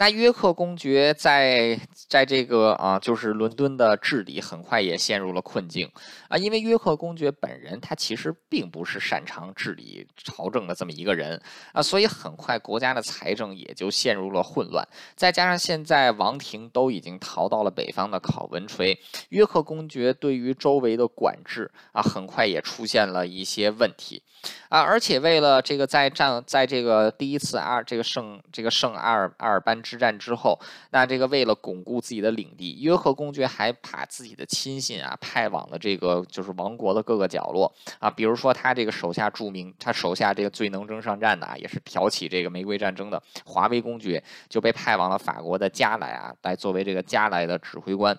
[0.00, 5.90] 那约克公爵在在这个啊，就是伦敦的治理很快也陷入了困境
[6.28, 11.38] 啊，因为约克公爵本人他其实并不是擅长治理朝政的这么一个人
[11.74, 14.88] 啊，所以很快国家的财政也就陷入了混乱。
[15.16, 24.22] 再加上现在王庭都已经逃到了北方的考文垂，约克公爵对于周围的管制啊，很快也出现了一些问题
[24.70, 29.78] 啊，而且为了这个在战在这个第一次阿尔这个圣这个圣阿尔阿尔班。
[29.90, 30.56] 之战之后，
[30.92, 48.16] 那这个为了巩固自己的领地，约克公爵还把自己的亲信啊派往了这个就是王国的各个角落啊，比如说他这个手下著名，他手下这个最能征善战的啊，也是挑起这个玫瑰战争的华威公爵就被派往了法国的加莱啊，来作为这个加莱的指挥官。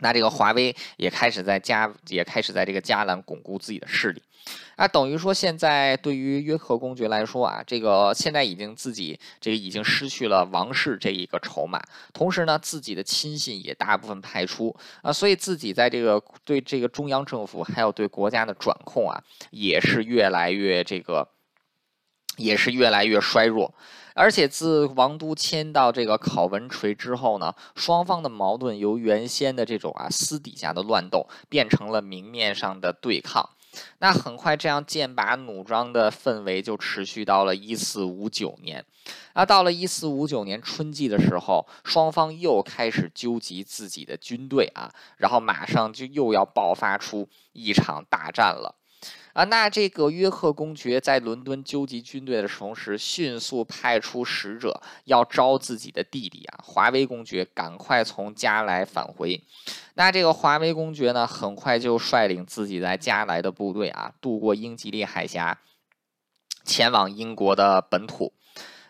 [0.00, 4.22] 那这个华为也开始在加，也开始在这个加兰巩固自己的势力。
[4.74, 11.78] 啊，等于说现在对于约克公爵来说啊，这个现在已经自己这个已经失去了王室这一个筹码，
[12.14, 21.28] 同时呢，自己的亲信也大部分派出啊，所以自己在这个对这个中央政府还有对国家的掌控啊，也是越来越这个，
[22.40, 23.74] 也是越来越衰弱。
[24.14, 33.50] 而且自王都迁到这个考文垂之后呢，双方的矛盾由原先的这种啊私底下的乱斗，变成了明面上的对抗。
[33.98, 38.84] 那很快，这样剑拔弩张的氛围就持续到了一四五九年。
[39.34, 48.74] 那到了一四五九年春季的时候，双方又开始纠集自己的军队啊，然后马上就又要爆发出一场大战了。
[49.32, 59.42] 啊，那这个约克公爵在伦敦纠集军队的同时，迅速派出使者要招自己的弟弟啊，华威公爵赶快从加莱返回。
[59.94, 65.60] 那这个华威公爵呢，很快就率领自己在加莱的部队啊，渡过英吉利海峡，
[66.64, 68.32] 前往英国的本土。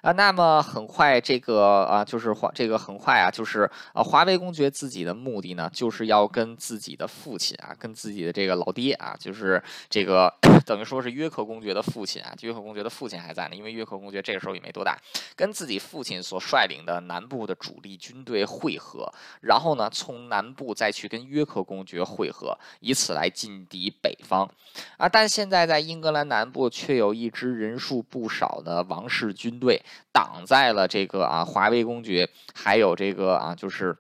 [0.03, 10.33] 啊，那么很快，这个啊，就是华，这个很快啊，就是啊，华为公爵自己的目的呢，就是要跟自己的父亲啊，跟自己的这个老爹啊，就是这个
[10.65, 14.97] 等于说是约克公爵的父亲啊，约克公爵的父亲还在呢，因为约克公爵这个时候也没多大，
[15.37, 24.49] 跟自己父亲所率领的南部的主力军队会合，然后呢，从南部再去跟约克公爵会合，以此来进敌北方
[24.97, 25.07] 啊。
[25.07, 29.79] 但现在在英格兰南部却有一支人数不少的王室军队。
[30.13, 33.97] 挡在了这个啊，华为公爵，还有这个啊，就是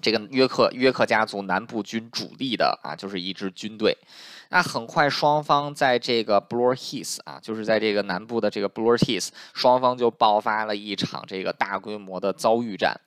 [0.00, 3.96] 这个约克约克家族南部军主力的啊，就是一支军队。
[4.50, 13.00] 那很快，双方在这个 Blarhis 啊，就是在这个南部的这个 Blarhis，双方就爆发了一场这个大规模的遭遇战。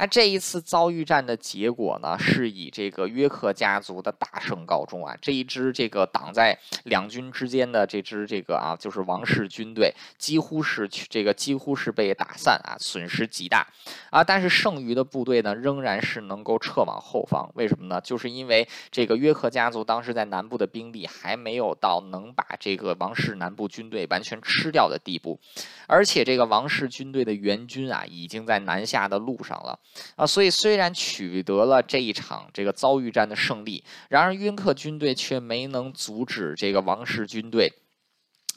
[0.00, 5.14] 那这一次遭遇战的结果呢，是以这个约克家族的大胜告终啊！
[5.20, 13.66] 这一支这个挡在两军之间的这支这个啊，就是王室军队，几乎是这个几乎是被打散啊，损失极大
[14.08, 14.24] 啊！
[14.24, 17.50] 但是剩余的部队呢，仍然是能够撤往后方。
[17.54, 18.00] 为什么呢？
[18.00, 25.38] 就是因为这个约克家族当时在南部的兵力还没有到能把这个王室南部军队完全吃掉的地步，
[25.86, 29.78] 而且这个王室军队的援军啊，已经在南下的路上了。
[30.16, 37.72] 啊，所以虽然取得了这一场这个遭遇战的胜利，然而约克军队却没能阻止这个王室军队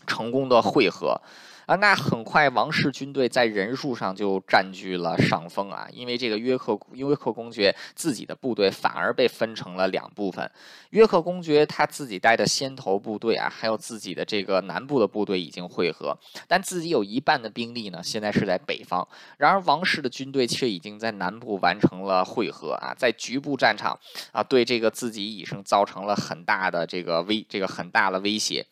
[0.05, 1.21] 成功的会合。
[1.65, 10.49] 啊，那很快王室军队在人数上就占据了上风啊，因为这个约克约克公爵自己的部队反而被分成了两部分，
[10.89, 23.97] 约克公爵他自己带的先头部队啊，还有自己的这个南部的部队已经汇合，但自己有一半的兵力呢，现在是在北方，然而王室的军队却已经在南部完成了汇合啊，在局部战场
[24.31, 28.65] 啊，对这个自己已经造成了很大的这个威这个很大的威胁。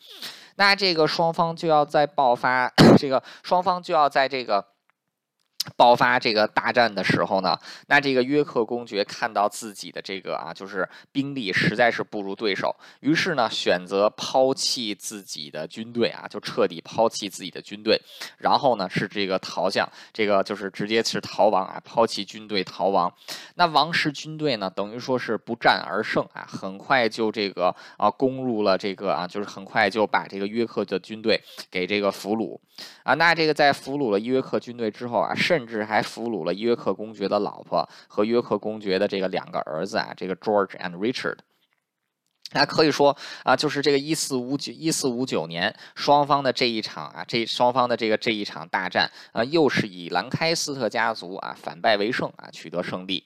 [0.62, 4.64] 那这个双方就要在爆发， 这个双方就要在这个。
[5.78, 18.02] 爆发这个大战的时候呢，那这个约克公爵看到自己的这个啊，就是兵力实在是不如对手，于是呢选择抛弃自己的军队啊，就彻底抛弃自己的军队，
[18.40, 23.14] 然后呢是这个逃向，这个就是直接是逃亡啊，抛弃军队逃亡。
[23.54, 32.58] 那王室军队呢，等于说是不战而胜啊，很快就这个啊攻入了这个啊，就是很快就把这个约克的军队给这个俘虏
[33.04, 33.14] 啊。
[33.14, 35.36] 那这个在俘虏了约克军队之后啊。
[35.52, 41.40] 甚至还俘虏了约克公爵的老婆和约克公爵的这个两个儿子啊，这个 George and Richard。
[42.54, 53.26] 那可以说啊，就是这个一四五九一四五九年双方的这一场啊，这双方的这个这一场大战啊，又是以兰开斯特家族啊反败为胜啊，取得胜利。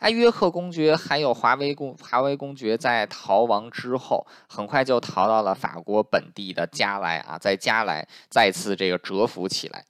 [0.00, 9.84] 那约克公爵还有华威公华威公爵在逃亡之后，很快就逃到了法国本地的加莱啊，在加莱再次这个蛰伏起来。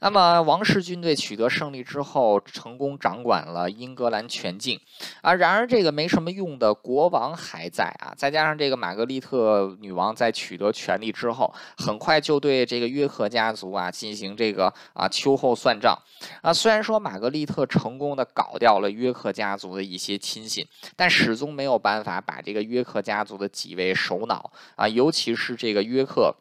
[0.00, 4.80] 那么王室军队取得胜利之后，成功掌管了英格兰全境，
[5.20, 15.94] 啊，然而这个没什么用的国王还在啊，再加上这个玛格丽特女王在取得权力之后，很快就对这个约克家族啊进行这个啊秋后算账，
[16.40, 26.34] 啊，虽然说玛格丽特成功的搞掉了约克家族的一些亲信，但始终没有办法把这个约克家族的几位首脑啊，尤其是这个约克。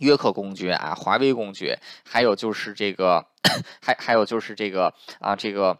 [0.00, 3.26] 约克公爵啊，华威公爵，还有就是这个，
[3.80, 5.78] 还还有就是这个啊，这个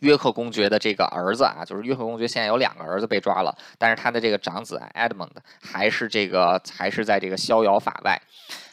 [0.00, 8.20] 约克公爵的这个儿子啊，就是约克公爵现在有两个儿子被抓了，但是他的这个长子 Edmund 还是这个还是在这个逍遥法外。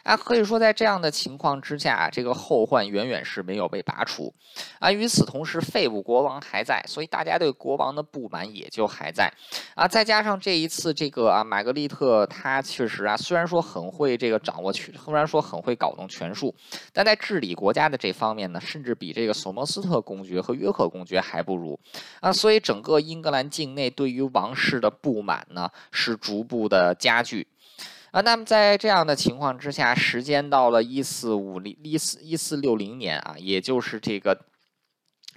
[0.04, 4.34] 啊，可以说在这样的情况之下，这个后患远远是没有被拔除
[4.80, 4.92] 啊。
[4.92, 9.32] 与此同时，废物国王还在，所以大家对国王的不满也就还在
[9.76, 9.88] 啊。
[9.88, 16.54] 再加上这一次这个啊，玛格丽特她确实啊，虽然说很会这个掌握权，虽然说很会搞弄权术，
[16.92, 21.80] 但在治理国家的这方面呢，甚至比这个索莫斯特公爵和约克公爵还不如
[22.20, 22.34] 啊。
[22.34, 27.48] 所以整个英格兰境内对于王室的不满呢，是逐步的加剧。
[28.12, 34.46] 啊，那么在这样的情况之下，时间到了一四五零一四一四六零年啊，也就是这个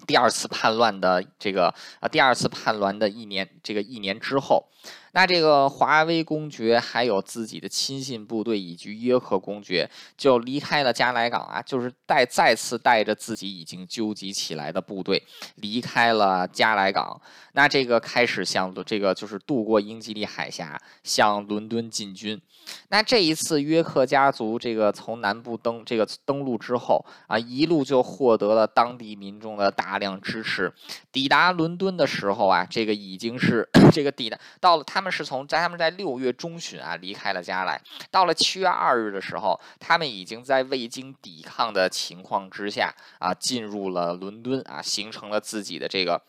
[0.07, 4.69] 第二次叛乱的这个啊第二次叛乱的一年，这个一年之后。
[5.15, 9.89] 那这个华威公爵还有自己的亲信部队以及约克公爵
[10.19, 15.23] 就离开了加莱港啊，就是带再次带着自己已经纠集起来的部队
[15.55, 17.21] 离开了加莱港。
[17.53, 22.41] 那这个开始向这个就是渡过英吉利海峡向伦敦进军。
[22.89, 30.73] 那这一次约克家族这个从南部登这个登陆之后啊，一路就获得了当地民众的大量支持。
[31.13, 37.79] 抵达伦敦的时候啊，这个已经是 这个抵达到了他他们是从在他们在六月中旬啊离开了加来，
[38.11, 46.23] 到了七月二日的时候，他们已经在未经抵抗的情况之下啊进入了伦敦啊，形成了自己的这个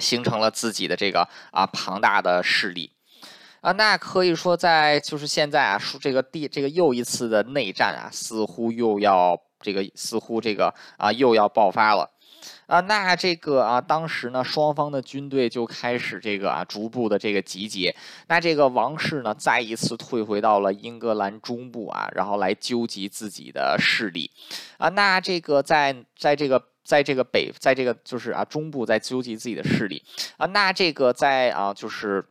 [0.00, 2.92] 形成了自己的这个啊庞大的势力
[3.62, 3.72] 啊。
[3.72, 12.10] 那可以说，在就是现在啊，说这个第这个又一次的内战啊，似乎又要这个似乎这个啊又要爆发了。
[12.66, 17.94] 啊，那这个啊，当时呢，双方的军队就开始这个啊，逐步的这个集结。
[18.28, 24.30] 那这个王室呢，再一次退回到了英格兰中部啊，然后来纠集自己的势力。
[24.78, 30.02] 啊，那这个在在这个在这个北，在这个就是啊中部在纠集自己的势力。
[30.36, 32.24] 啊，那这个在啊就是。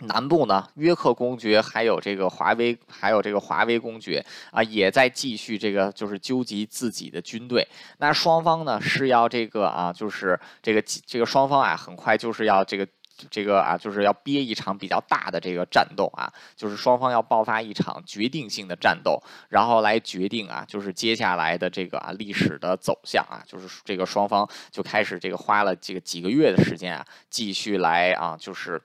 [0.00, 7.66] 南部呢，约克公爵还有这个华威，还有这个华威公爵啊，也在继续这个就是纠集自己的军队。
[7.96, 12.86] 那双方呢是要这个啊，就是这个这个双方啊，很快就是要这个
[13.30, 19.18] 这个啊，就是要憋一场比较大的这个战斗啊，就是双方要爆发一场决定性的战斗，
[19.48, 28.82] 然后来决定啊，就是接下来的这个啊历史的走向啊，就是这个双方就开始这个花了这个几个月的时间啊，继续来啊，就是。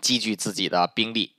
[0.00, 1.32] 积聚自己的兵力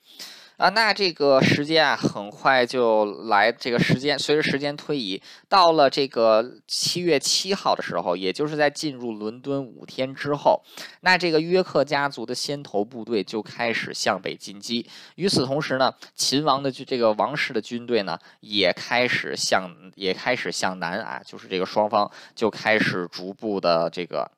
[0.58, 3.52] 啊，那这个时间啊，很快就来。
[3.52, 10.64] 这个时间随着时间推移，到了这个七月七号的时候，也就是在进入伦敦五天之后，
[11.02, 14.90] 那这个约克家族的先头部队就开始向北进击。
[15.16, 24.32] 与此同时呢，秦王的这个王室的军队呢，也开始向也开始向南啊，就是这个双方就开始逐步的这个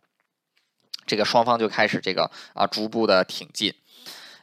[1.05, 3.71] 这个双方就开始这个啊逐步的挺进。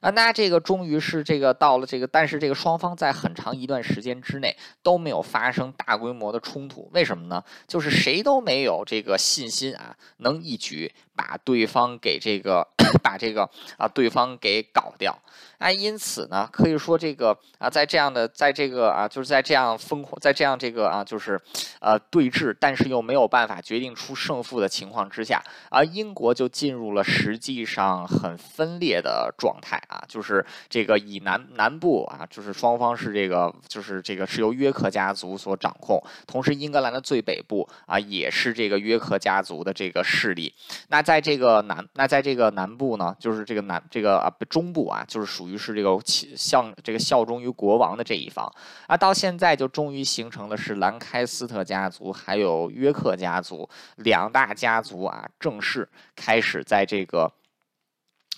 [0.05, 7.43] 啊，那这个终于是这个到了这个，但是这个双方在很长一段时间之内都没有发生大规模的冲突，为什么呢？
[7.67, 12.67] 就是谁都没有这个信心啊，能一举把对方给这个
[13.03, 15.19] 把这个啊对方给搞掉。
[15.59, 21.41] 啊，因此呢，可以说这个啊，在这样的，在这个啊，就是在这样疯狂，在这样这个啊，就是
[21.81, 25.41] 呃对峙，但是又没有办法决定出胜负的情况之下，
[25.71, 40.53] 啊，英国就进入了实际上很分裂的状态啊，就是这个以南南部啊，就是双方是这个，就是这个是由约克家族所掌控，同时英格兰的最北部啊，也是这个约克家族的这个势力。
[40.89, 45.59] 那在这个南，那在这个南部呢，就是这个南这个啊中部啊，就是属于。
[45.65, 45.99] 是这个
[46.37, 48.53] 效这个效忠于国王的这一方
[48.87, 57.33] 啊，到现在就终于形成了是兰开斯特家族还有约克家族两大家族啊，正式开始在这个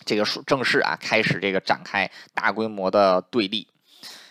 [0.05, 3.67] 这个正式啊开始这个展开大规模的对立。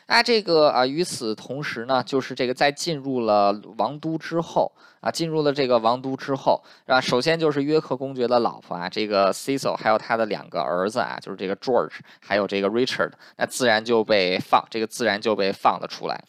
[0.08, 4.72] 那这个啊，与此同时呢，就是这个在进入了王都之后
[5.06, 16.20] 啊，进入了这个王都之后啊，首先就是约克公爵的老婆啊，这个 Cecil，还有他的两个儿子啊，就是这个 George，还有这个 Richard，那自然就被放，这个自然就被放了出来。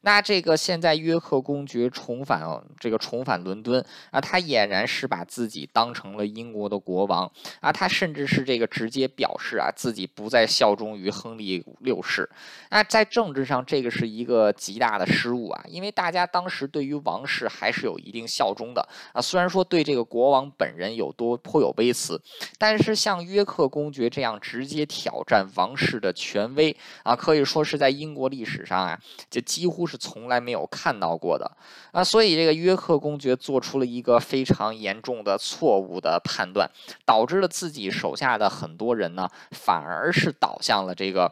[0.00, 2.42] 那这个现在约克公爵重返
[2.78, 7.30] 这个重返伦敦啊，他俨然是把自己当成了英国的国王
[7.60, 12.28] 啊，他甚至是这个直接表示啊自己不再效忠于亨利六世。
[12.68, 22.20] 那在政治上，这个是一个极大的失误啊，因为大家当时对于王室还是有一定效忠的啊，虽然说对这个国王本人有多颇有微词，
[22.58, 28.98] 但是像约克公爵这样直接挑战王室的权威啊，可以说是在英国历史上啊，
[29.30, 29.84] 就几乎。
[29.86, 31.58] 是从来没有看到过的
[31.92, 36.70] 啊，所以这个约克公爵做出了一个非常严重的错误的判断，
[37.04, 41.30] 导致了自己手下的很多人呢，反而是倒向了这个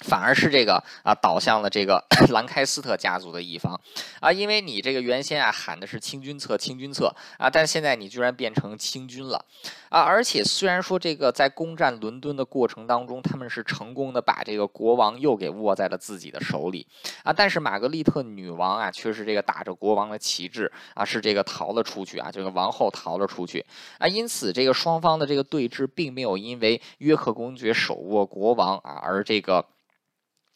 [0.00, 3.78] 反而是这个啊，倒向了这个 兰开斯特家族的一方
[4.20, 9.44] 啊，因为你这个原先啊喊的是清君侧，清君侧啊，但现在你居然变成清君了
[9.90, 10.00] 啊！
[10.00, 16.86] 而且虽然说这个在攻占伦敦的过程当中，他们是成功的把这个国王又给握在了自己的手里
[17.22, 23.64] 啊，但是玛格丽特女王啊，却是这个打着国王的旗帜啊，是这个逃了出去啊，这个王后逃了出去
[23.98, 29.64] 啊，因此这个双方的这个对峙并没有因为约克公爵手握国王啊而这个。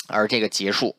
[0.09, 0.95] 而这个结束，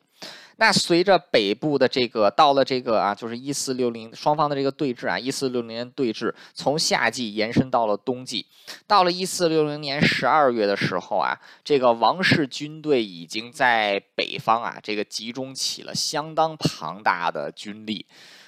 [0.57, 8.45] 那随着北部的这个到了这个啊，就是一四六零双方的这个对峙啊，一四六零年对峙从夏季延伸到了冬季，
[8.87, 18.05] 到了一四六零年十二月的时候啊，这个王室军队已经在北方啊，这个集中起了相当庞大的军力。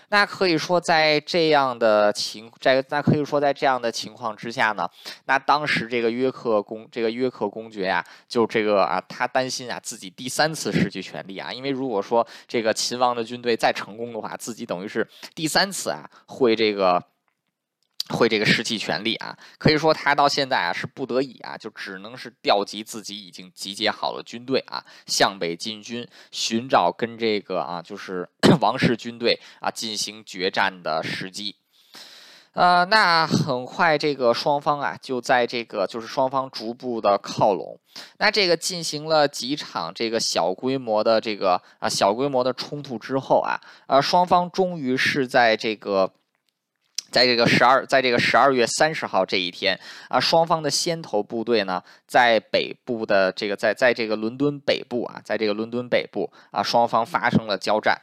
[0.10, 4.90] 那可以说，在这样的情在那可以说在这样的情况之下呢，
[5.26, 17.04] 那当时这个约克公这个约克公爵呀，就这个啊，他担心啊自己第三次失去权力啊，因为如果说这个秦王的军队再成功的话，自己等于是第三次啊会这个。
[18.10, 28.30] 会这个失去权力啊，可以说他到现在啊是不得已啊，就只能是调集自己已经集结好了军队啊，向北进军，寻找跟这个啊就是
[28.62, 31.58] 王室军队啊进行决战的时机。
[32.54, 37.78] 呃，那很快这个双方啊就在这个就是双方逐步的靠拢，
[38.20, 46.14] 那这个进行了几场这个小规模的这个啊小规模的冲突之后啊，呃双方终于是在这个。
[47.10, 49.80] 在这个十二，在这个十二月三十号这一天
[50.10, 58.00] 啊，双方的先头部队呢，在北部的这个，在在这个伦敦北部啊，在这个伦敦北部啊，双方发生了交战。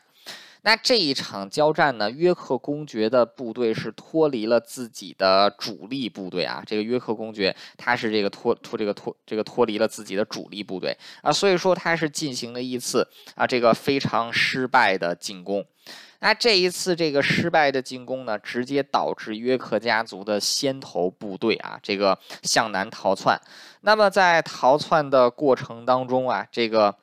[0.66, 15.62] 那这一场交战呢，约克公爵的部队是脱离了自己的主力部队啊，这个约克公爵他是这个脱脱这个脱这个脱离了自己的主力部队啊，所以说他是进行了一次啊这个非常失败的进攻。
[16.24, 23.38] 那这一次这个失败的进攻呢，直接导致约克家族的先头部队啊，这个向南逃窜。
[23.82, 26.96] 那么在逃窜的过程当中啊，这个。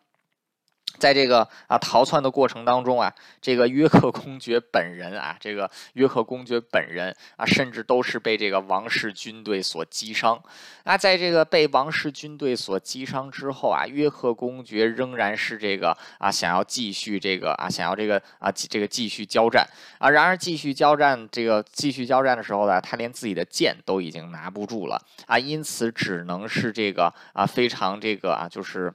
[1.01, 10.39] 在这个啊逃窜的过程当中啊，这个约克公爵本人啊，这个约克公爵本人啊，甚至都是被这个王室军队所击伤。
[10.83, 20.07] 那在这个被王室军队所击伤之后啊，约克公爵仍然是这个啊想要继续这个啊想要这个啊这个继续交战啊。
[20.07, 28.93] 然而继续交战这个继续交战的时候呢，他连自己的剑都已经拿不住了啊，因此只能是这个啊非常这个啊就是。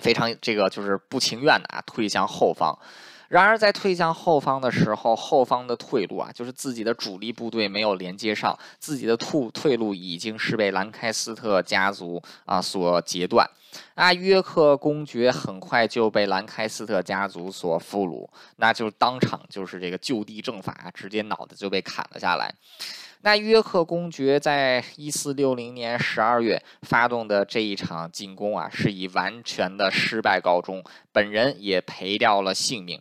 [0.00, 2.76] 非常这个就是不情愿的啊，退向后方。
[3.28, 13.48] 然而在退向后方的时候，后方的退路啊，就是自己的主力部队没有连接上，自己的退退路已经是被兰开斯特家族啊所截断。
[13.94, 22.52] 啊，约克公爵很快就被兰开斯特家族所俘虏，那就当场就是这个就地正法，直接脑袋就被砍了下来。
[23.22, 32.98] 那约克公爵在一四六零年十二月发动的这一场进攻啊，是以完全的失败告终，本人也赔掉了性命。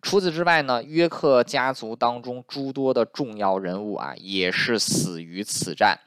[0.00, 5.98] 除此之外呢，约克家族当中诸多的重要人物啊，也是死于此战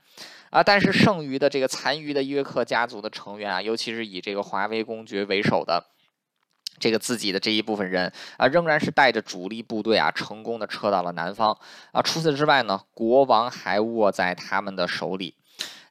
[0.49, 0.63] 啊。
[0.63, 5.85] 但是剩余的这个残余的约克家族的成员啊，尤其是以这个华威公爵为首的。
[6.81, 11.57] 这个自己的这一部分人啊，仍然是带着主力部队啊，成功的撤到了南方
[11.93, 12.01] 啊。
[12.01, 15.35] 除此之外呢，国王还握在他们的手里。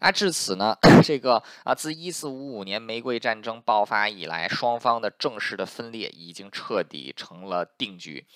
[0.00, 8.26] 啊，至此呢， 这个啊，自一四五五年玫瑰战争爆发以来，双方的正式的分裂已经彻底成了定局。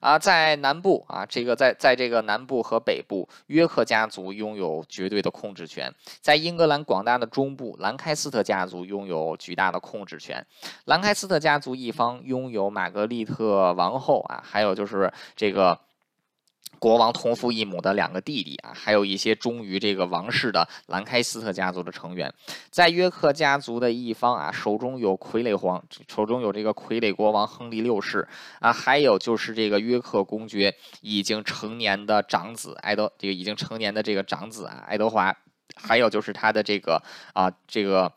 [0.00, 5.88] 啊，在南部啊，这个在在这个南部和北部，约克家族拥有绝对的控制权；
[6.20, 10.44] 在英格兰广大的中部，兰开斯特家族拥有巨大的控制权。
[10.86, 15.78] 兰开斯特家族一方拥有玛格丽特王后啊，还有就是这个。
[16.82, 22.34] 国王同父异母的两个弟弟啊，还有一些忠于这个王室的兰开斯特家族的成员，
[22.70, 28.26] 在约克家族的一方啊，手中有傀儡皇，手中有这个傀儡国王亨利六世
[28.58, 35.32] 啊，还有就是这个约克公爵已经成年的长子爱德，这个已经成年的这个长子啊，爱德华，
[35.76, 37.00] 还有就是他的这个
[37.32, 38.12] 啊，这个。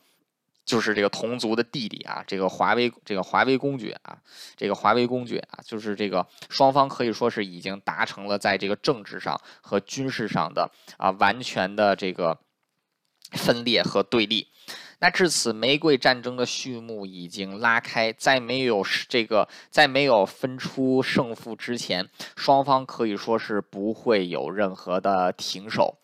[0.65, 4.17] 就是这个同族的弟弟啊，这个华威，这个华威公爵啊，
[4.57, 12.39] 这个华威公爵啊，就是这个双方可以说是已经达成了在这个政治上和军事上的啊完全的这个
[13.31, 14.47] 分裂和对立。
[14.99, 25.99] 那至此，玫瑰战争的序幕已经拉开，在没有这个在没有分出胜负之前，双方可以说是不会有任何的停手。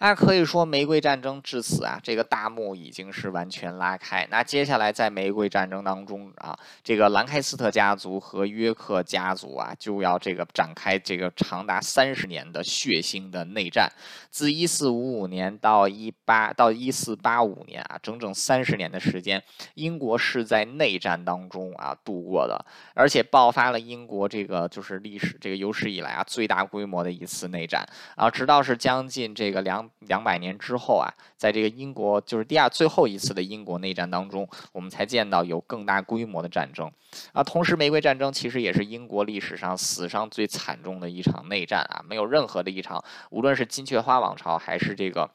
[0.00, 4.24] 那可以说，玫瑰战争至此啊，这个大幕已经是完全拉开。
[4.30, 13.90] 那接下来在玫瑰战争当中啊，这个兰开斯特家族和约克家族啊，就要这个展开这个长达三十年的血腥的内战。
[14.30, 19.42] 自一四五五年到一八到一四八五年啊，整整三十年的时间，
[19.74, 27.84] 英国是在内战当中啊度过的，而且爆发了英国这个就是历史这个有史以来啊最大规模的一次内战
[28.14, 29.87] 啊，直到是将近这个两。
[30.00, 36.90] 两百年之后啊，在这个英国就是第二最后一次的英国内战当中，我们才见到有更大规模的战争
[37.32, 37.42] 啊。
[37.42, 45.30] 同时，玫瑰战争其实也是英国历史上死伤最惨重的一场内战啊，没有任何的一场，无论是金雀花王朝还是这个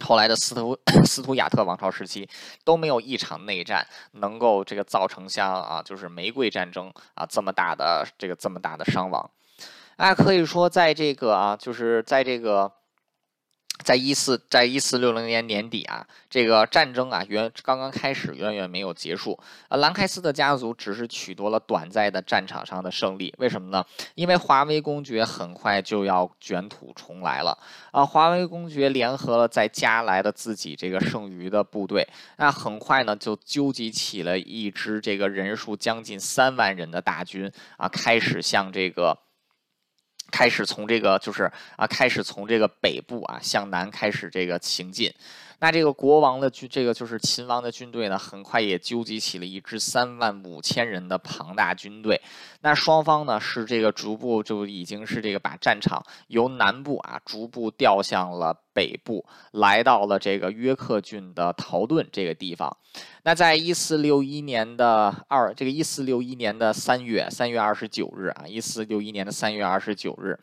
[0.00, 2.28] 后来的斯图 斯图亚特王朝时期，
[2.64, 9.30] 都没有一场内战能够这个造成像啊就是玫瑰战争啊这么大的这个这么大的伤亡
[9.96, 10.14] 啊。
[10.14, 12.72] 可以说，在这个啊就是在这个。
[13.84, 19.38] 在一四在一四六零年年底啊，这个战争啊，远刚刚开始，远远没有结束。
[19.68, 23.34] 呃，兰开斯特家族只是取得了短暂的战场上的胜利。
[23.38, 23.84] 为什么呢？
[24.14, 27.56] 因为华威公爵很快就要卷土重来了。
[27.92, 32.06] 啊，华威公爵联合了在加来的自己这个剩余的部队，
[32.38, 39.16] 那很快呢就纠集起了一支这个人数将近三万人的大军啊，开始向这个。
[40.30, 45.12] 开始从这个就是啊，开始从这个北部啊向南开始这个行进。
[45.58, 52.20] 那这个国王的军，这个就是秦王的军队呢，很快也纠集起了一支三万五千人的庞大军队。
[52.60, 62.76] 那双方呢是这个逐步就已经是这个把战场由南部啊逐步调向了北部，来到了这个约克郡的陶顿这个地方。
[63.22, 70.38] 那在一四六一年的二这个一四六一年的三月三月二十九日啊，一四六一年的三月二十九日，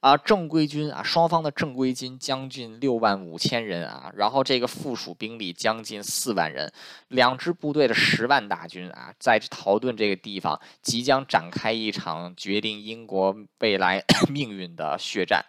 [0.00, 6.72] 啊正规军啊双方的正规军将近六万五千人啊，然后这个附属兵力将近四万人，
[7.08, 15.44] 两支部队的十万大军啊，在陶顿这个地方即将展开一场决定英国未来 命运的血战。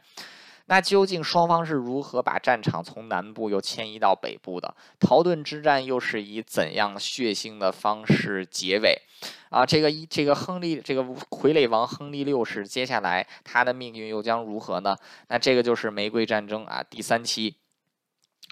[0.67, 4.75] 那究竟双方是如何把战场从南部又迁移到北部的？
[4.99, 8.99] 陶顿之战又是以怎样血腥的方式结尾？
[9.49, 14.97] 啊，这个一这个亨利这个傀儡王亨利六世，接下来他的命运又将如何呢？
[15.27, 17.55] 那这个就是玫瑰战争啊第三期，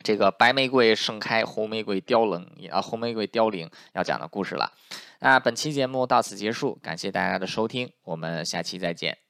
[0.03, 4.72] 这个白玫瑰盛开，红玫瑰凋零啊，红玫瑰凋零要讲的故事了。
[5.20, 9.22] 那本期节目到此结束，感谢大家的收听，我们下期再见。